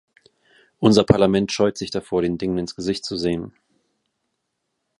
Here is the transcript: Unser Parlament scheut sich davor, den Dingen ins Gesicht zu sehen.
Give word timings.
Unser 0.79 1.03
Parlament 1.03 1.51
scheut 1.51 1.77
sich 1.77 1.91
davor, 1.91 2.23
den 2.23 2.39
Dingen 2.39 2.57
ins 2.57 2.75
Gesicht 2.75 3.05
zu 3.05 3.17
sehen. 3.17 3.53